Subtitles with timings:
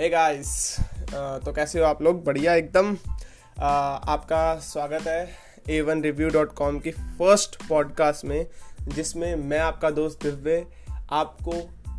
[0.00, 0.76] Hey guys
[1.14, 2.24] तो कैसे हो आप लोग?
[2.24, 3.62] बढ़िया एकदम। Uh,
[4.08, 5.30] आपका स्वागत है
[5.70, 8.46] A one review dot com की फ़र्स्ट पॉडकास्ट में
[8.88, 10.66] जिसमें मैं आपका दोस्त दिव्य
[11.12, 11.52] आपको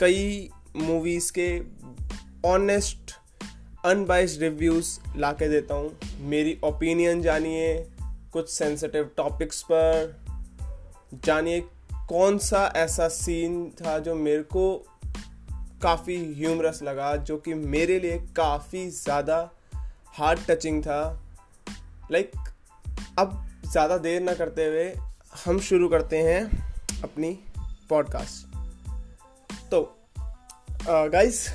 [0.00, 1.62] कई मूवीज़ के
[2.48, 3.12] ऑनेस्ट
[3.84, 7.90] अनबाइस्ड रिव्यूज़ ला के देता हूँ। मेरी ओपिनियन जानिए
[8.32, 10.16] कुछ सेंसिटिव टॉपिक्स पर
[11.24, 11.60] जानिए
[12.08, 14.86] कौन सा ऐसा सीन था जो मेरे को
[15.82, 19.38] काफ़ी ह्यूमरस लगा जो कि मेरे लिए काफ़ी ज़्यादा
[20.14, 21.00] हार्ड टचिंग था।
[22.12, 22.48] लाइक like,
[23.18, 24.92] अब ज़्यादा देर ना करते हुए
[25.44, 26.42] हम शुरू करते हैं
[27.04, 27.30] अपनी
[27.90, 28.46] पॉडकास्ट
[29.70, 29.82] तो
[30.88, 31.48] गाइस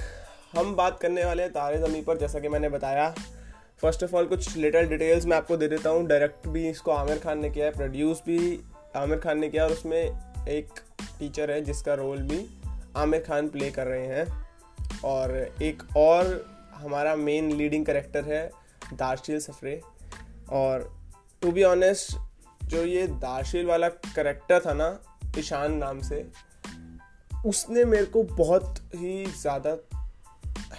[0.58, 3.10] हम बात करने वाले हैं तारे ज़मी पर जैसा कि मैंने बताया।
[3.82, 7.20] फ़र्स्ट ऑफ़ ऑल कुछ लिटल डिटेल्स मैं आपको दे देता हूँ। डायरेक्ट भी इसको आमिर
[7.20, 8.60] खान ने किया है प्रोड्यूस भी
[8.96, 10.02] आमिर खान ने किया और उसमें
[10.48, 10.80] एक
[11.20, 12.46] टीचर है जिसका रोल भी
[12.97, 15.31] आमिर खान प्ले कर रहे हैं। और
[15.62, 18.49] एक और हमारा मेन लीडिंग करेक्टर है,
[18.93, 19.79] दार्शिल सफरे।
[20.51, 20.91] और
[21.41, 22.18] टू बी ऑनेस्ट
[22.63, 24.99] जो ये दार्शिल वाला करेक्टर था ना,
[25.37, 26.26] ईशान नाम से,
[27.45, 29.75] उसने मेरे को बहुत ही ज़्यादा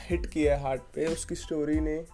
[0.00, 2.04] हिट किया है हार्ट पे, उसकी स्टोरी ने।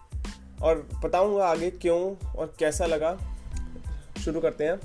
[0.61, 1.99] और बताऊँगा आगे क्यों
[2.35, 3.17] और कैसा लगा।
[4.23, 4.77] शुरू करते हैं।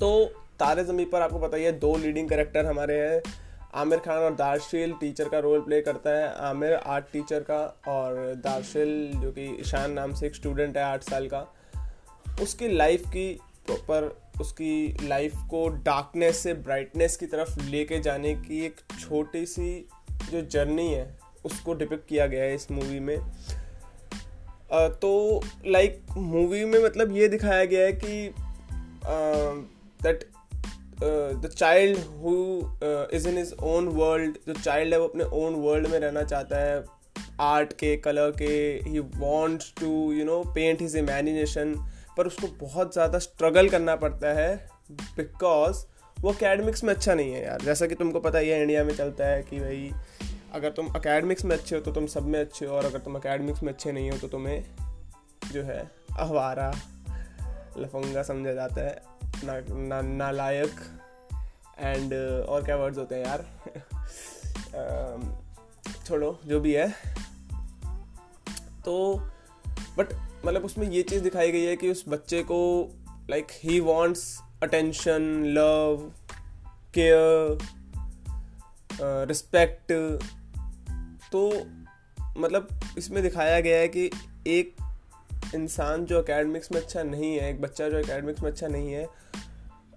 [0.00, 0.24] तो
[0.58, 3.20] तारे ज़मी पर आपको पता ही है, दो लीडिंग करेक्टर हमारे हैं।
[3.74, 8.34] आमिर खान और दारशील टीचर का रोल प्ले करता है। आमिर आर्ट टीचर का और
[8.34, 11.46] दारशील जो कि ईशान नाम से एक स्टूडेंट है आठ साल का
[12.42, 13.32] उसकी लाइफ की
[13.66, 19.88] प्रॉपर उसकी लाइफ को डार्कनेस से ब्राइटनेस की तरफ़ लेके जाने की एक छोटी सी
[20.30, 23.16] जो जर्नी है उसको डिपिक्ट किया गया है इस मूवी में।
[24.72, 28.34] आ, तो लाइक मूवी में मतलब ये दिखाया गया है कि
[30.02, 30.24] that
[31.02, 32.36] the child who
[33.16, 36.60] is in his own world जो चाइल्ड है वो अपने ओन वर्ल्ड में रहना चाहता
[36.60, 36.84] है
[37.40, 38.54] आर्ट के कलर के
[38.86, 41.74] ही wants to you know paint his imagination
[42.16, 44.54] पर उसको बहुत ज़्यादा स्ट्रगल करना पड़ता है
[44.90, 45.84] बिकॉज़
[46.16, 48.94] वो अकेडमिक्स में अच्छा नहीं है यार। जैसा कि तुमको पता ही है इंडिया में
[48.94, 49.90] चलता है कि भाई,
[50.54, 53.14] अगर तुम अकेडमिक्स में अच्छे हो तो तुम सब में अच्छे हो, और अगर तुम
[53.16, 54.64] अकेडमिक्स में अच्छे नहीं हो तो तुम्हें
[55.52, 55.78] जो है
[56.18, 56.70] अहवारा
[57.78, 60.74] लफंगा समझा जाता है। ना नालायक।
[61.78, 63.46] एंड uh, और क्या वर्ड्स होते हैं यार?
[64.68, 65.24] Um,
[66.06, 66.94] छोड़ो जो भी है।
[68.84, 69.16] तो
[69.98, 70.06] बट
[70.46, 72.90] मतलब उसमें ये चीज़ दिखाई गई है कि उस बच्चे को
[73.30, 76.12] लाइक ही wants attention love
[76.94, 77.58] care
[79.02, 79.92] respect
[81.32, 81.52] तो
[82.40, 84.10] मतलब इसमें दिखाया गया है कि
[84.46, 84.76] एक
[85.54, 89.27] इंसान जो एकेडमिक्स में अच्छा नहीं है एक बच्चा जो एकेडमिक्स में अच्छा नहीं है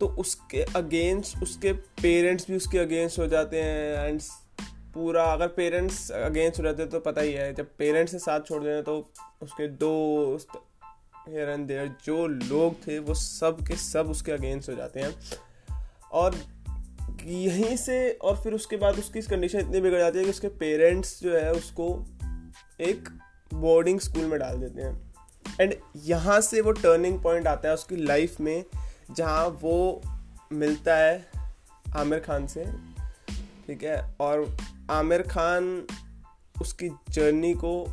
[0.01, 4.21] तो उसके अगेंस्ट उसके पेरेंट्स भी उसके अगेंस्ट हो जाते हैं एंड
[4.93, 8.39] पूरा अगर पेरेंट्स अगेंस्ट हो जाते हैं तो पता ही है, जब पेरेंट्स से साथ
[8.39, 8.95] छोड़ दें तो
[9.41, 10.47] उसके दोस्त
[11.29, 15.15] हेयर एंड देयर जो लोग थे वो सब के सब उसके अगेंस्ट हो जाते हैं।
[16.11, 16.35] और
[17.23, 21.21] यहीं से और फिर उसके बाद उसकी कंडीशन इतनी बिगड़ जाती है कि उसके पेरेंट्स
[21.23, 21.87] जो है उसको
[22.81, 23.09] एक
[23.53, 25.13] बोर्डिंग स्कूल में डाल देते हैं।
[25.61, 25.75] एंड
[26.05, 28.63] यहाँ से वो टर्निंग पॉइंट आता है उसकी लाइफ में
[29.15, 30.01] जहाँ वो
[30.51, 31.31] मिलता है
[31.95, 32.65] आमिर खान से
[33.67, 34.15] ठीक है?
[34.19, 34.57] और
[34.91, 35.87] आमिर खान
[36.61, 37.87] उसकी जर्नी को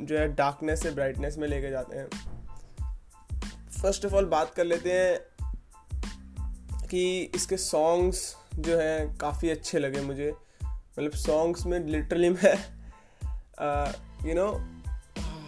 [0.00, 2.08] जो है डार्कनेस से ब्राइटनेस में लेके जाते हैं।
[3.82, 5.18] फ़र्स्ट ऑफ़ ऑल बात कर लेते हैं
[6.88, 10.34] कि इसके सॉन्ग्स जो हैं काफ़ी अच्छे लगे मुझे।
[10.64, 12.54] मतलब सॉन्ग्स में लिटरली मैं
[14.28, 14.81] यू नो हाँ,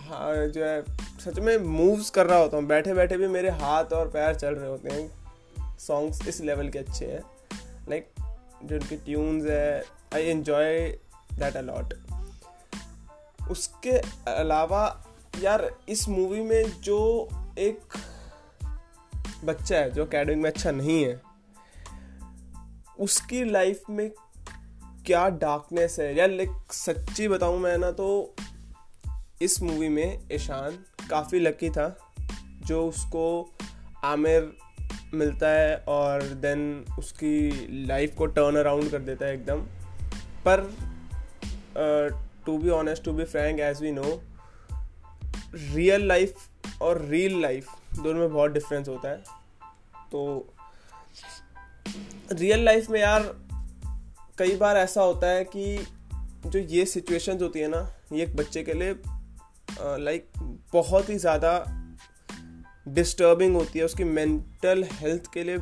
[0.06, 0.84] जो है,
[1.20, 4.54] सच में मूव्स कर रहा होता हूँ। बैठे बैठे भी मेरे हाथ और पैर चल
[4.54, 7.22] रहे होते हैं। सॉन्ग्स इस लेवल के अच्छे हैं।
[7.88, 8.10] लाइक
[8.64, 9.84] जो उनके ट्यून्स है
[10.14, 10.80] आई एन्जॉय
[11.32, 11.94] दैट अलॉट
[13.50, 13.92] उसके
[14.30, 15.04] अलावा,
[15.40, 17.28] यार, इस मूवी में जो
[17.58, 17.80] एक
[19.44, 21.20] बच्चा है, जो अकेडमी में अच्छा नहीं है,
[22.98, 24.10] उसकी लाइफ में
[25.06, 26.16] क्या डार्कनेस है?
[26.16, 28.34] यार लाइक सच्ची बताऊँ मैं ना तो
[29.42, 30.78] इस मूवी में ईशान
[31.10, 31.86] काफ़ी लकी था,
[32.66, 33.56] जो उसको
[34.04, 34.52] आमिर
[35.14, 39.60] मिलता है और देन उसकी लाइफ को टर्न अराउंड कर देता है एकदम।
[40.46, 40.62] पर
[42.46, 44.20] to be honest to be frank as we know
[45.54, 49.22] real life और रियल लाइफ दोनों में बहुत डिफरेंस होता है।
[50.12, 50.54] तो
[52.32, 53.34] रियल लाइफ में यार
[54.38, 55.86] कई बार ऐसा होता है कि
[56.46, 58.94] जो ये सिचुएशंस होती है ना, ये एक बच्चे के लिए
[59.80, 60.28] लाइक
[60.72, 61.52] बहुत ही ज़्यादा
[62.88, 65.58] डिस्टर्बिंग होती है उसकी मेंटल हेल्थ के लिए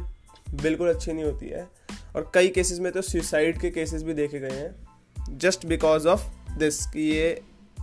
[0.63, 1.69] बिल्कुल अच्छी नहीं होती है।
[2.17, 6.29] और कई केसेस में तो सुसाइड के केसेस भी देखे गए हैं। जस्ट बिकॉज़ ऑफ़
[6.59, 7.29] दिस कि ये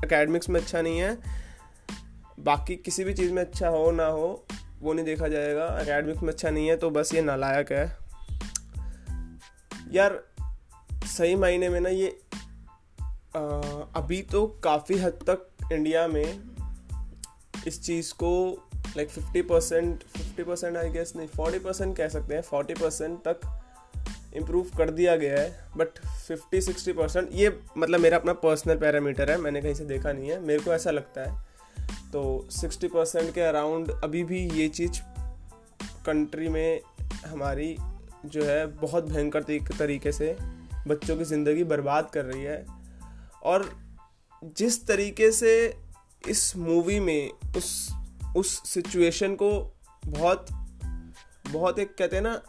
[0.05, 1.17] एकेडमिक्स में अच्छा नहीं है।
[2.39, 4.45] बाकी किसी भी चीज़ में अच्छा हो ना हो
[4.81, 7.85] वो नहीं देखा जाएगा। अकेडमिक्स में अच्छा नहीं है तो बस ये नालायक है।
[9.91, 10.19] यार
[11.07, 12.19] सही मायने में ना ये
[13.35, 13.39] आ,
[13.95, 16.39] अभी तो काफ़ी हद तक इंडिया में
[17.67, 18.31] इस चीज़ को
[18.97, 23.19] like fifty percent fifty percent I guess नहीं फोर्टी परसेंट कह सकते हैं फोर्टी परसेंट
[23.27, 23.39] तक
[24.35, 29.31] इम्प्रूव कर दिया गया है बट फिफ्टी सिक्सटी परसेंट ये मतलब मेरा अपना पर्सनल पैरामीटर
[29.31, 31.47] है, मैंने कहीं से देखा नहीं है, मेरे को ऐसा लगता है।
[32.11, 34.99] तो सिक्सटी परसेंट के अराउंड अभी भी ये चीज़
[36.05, 36.81] कंट्री में
[37.27, 37.75] हमारी
[38.25, 39.43] जो है बहुत भयंकर
[39.79, 40.35] तरीके से
[40.87, 42.65] बच्चों की ज़िंदगी बर्बाद कर रही है।
[43.43, 43.69] और
[44.43, 45.77] जिस तरीके से
[46.27, 47.89] इस मूवी में, उस
[48.37, 49.75] उस सिचुएशन को
[50.05, 50.45] बहुत
[51.51, 52.41] बहुत एक कहते हैं ना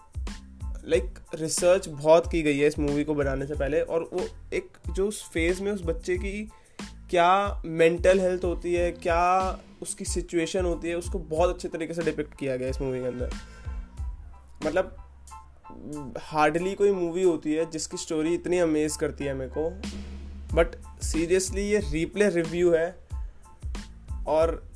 [0.84, 4.68] लाइक रिसर्च बहुत की गई है इस मूवी को बनाने से पहले और वो एक,
[4.90, 6.50] जो उस फ़ेज़ में उस बच्चे की
[7.10, 12.02] क्या मेंटल हेल्थ होती है, क्या उसकी सिचुएशन होती है, उसको बहुत अच्छे तरीके से
[12.02, 13.30] डिपिक्ट किया गया इस मूवी के अंदर।
[14.66, 14.96] मतलब
[16.20, 19.70] हार्डली कोई मूवी होती है जिसकी स्टोरी इतनी अमेज करती है मेरे को।
[20.52, 20.66] बट
[21.02, 22.96] सीरियसली ये रिप्ले रिव्यू है
[24.26, 24.68] और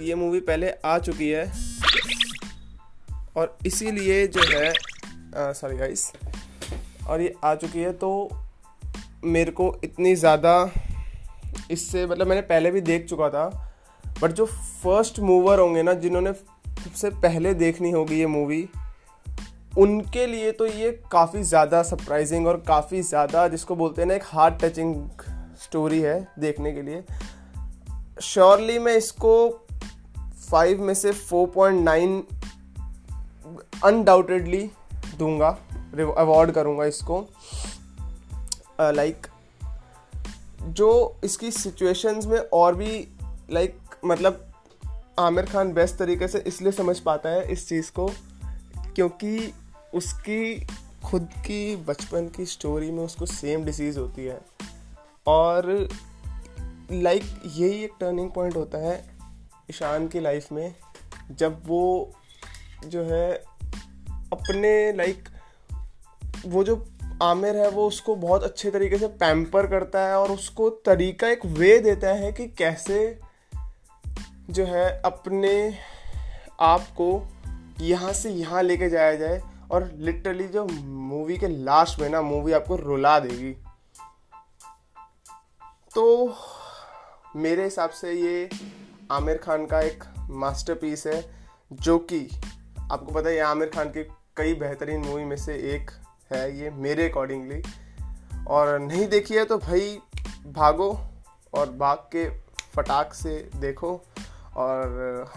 [0.00, 1.52] ये मूवी पहले आ चुकी है
[3.36, 4.72] और इसीलिए जो है
[5.54, 6.12] सॉरी गाइस
[7.08, 8.10] और ये आ चुकी है तो
[9.24, 10.72] मेरे को इतनी ज़्यादा
[11.70, 13.74] इससे मतलब मैंने पहले भी देख चुका था,
[14.22, 14.46] बट जो
[14.82, 18.68] फ़र्स्ट मूवर होंगे ना, जिन्होंने सबसे पहले देखनी होगी ये मूवी
[19.78, 24.24] उनके लिए तो ये काफ़ी ज़्यादा सरप्राइजिंग और काफ़ी ज़्यादा जिसको बोलते हैं ना एक
[24.26, 24.94] हार्ट टचिंग
[25.62, 27.04] स्टोरी है देखने के लिए।
[28.22, 29.34] श्योरली मैं इसको
[30.50, 32.22] फाइव में से फोर पॉइंट नाइन
[33.84, 34.70] अनडाउटेडली
[35.18, 35.48] दूँगा
[36.18, 37.20] अवॉर्ड करूँगा इसको।
[38.80, 43.08] लाइक uh, जो इसकी सिचुएशंस में और भी
[43.50, 44.42] लाइक like, मतलब
[45.18, 48.10] आमिर खान बेस्ट तरीके से इसलिए समझ पाता है इस चीज़ को
[48.94, 49.52] क्योंकि
[49.96, 50.66] उसकी
[51.04, 54.40] खुद की बचपन की स्टोरी में उसको सेम डिसीज़ होती है।
[55.26, 55.88] और
[56.92, 59.04] लाइक यही एक टर्निंग पॉइंट होता है
[59.70, 60.74] ईशान की लाइफ में,
[61.30, 62.12] जब वो
[62.86, 63.34] जो है
[64.32, 65.28] अपने लाइक
[66.46, 66.86] वो जो
[67.22, 71.46] आमिर है, वो उसको बहुत अच्छे तरीके से पैम्पर करता है और उसको तरीका एक
[71.46, 73.18] वे देता है कि कैसे
[74.50, 75.78] जो है अपने
[76.60, 77.28] आप को
[77.80, 82.52] यहाँ से यहाँ लेके जाया जाए। और लिटरली जो मूवी के लास्ट में ना मूवी
[82.52, 83.52] आपको रुला देगी।
[85.94, 86.34] तो
[87.36, 88.48] मेरे हिसाब से ये
[89.10, 91.22] आमिर खान का एक मास्टरपीस है,
[91.72, 92.28] जो कि
[92.92, 94.02] आपको पता है ये आमिर खान की
[94.36, 95.90] कई बेहतरीन मूवी में से एक
[96.32, 97.62] है, ये मेरे अकॉर्डिंगली
[98.48, 99.98] और नहीं देखी है तो भाई
[100.46, 100.90] भागो
[101.54, 102.28] और भाग के
[102.74, 103.90] फटाक से देखो।
[104.56, 105.30] और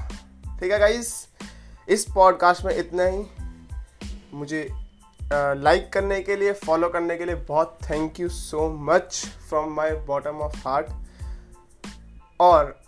[0.60, 1.14] ठीक है गाइस
[1.88, 3.24] इस पॉडकास्ट में इतना ही।
[4.34, 4.70] मुझे
[5.34, 9.74] लाइक uh, करने के लिए फॉलो करने के लिए बहुत thank you so much from
[9.74, 10.88] my bottom of heart
[12.40, 12.80] और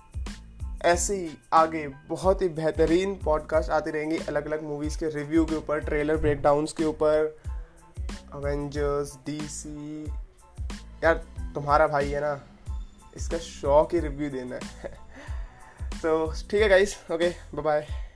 [0.82, 5.56] ऐसे ही आगे बहुत ही बेहतरीन पॉडकास्ट आती रहेंगी अलग अलग मूवीज़ के रिव्यू के
[5.56, 7.38] ऊपर ट्रेलर ब्रेकडाउंस के ऊपर
[8.34, 10.06] अवेंजर्स डीसी
[11.04, 11.13] यार
[11.56, 12.42] तुम्हारा भाई है ना
[13.18, 14.98] इसका शौक ही रिव्यू देना है।
[16.01, 18.11] तो ठीक है गाइस ओके बाय बाय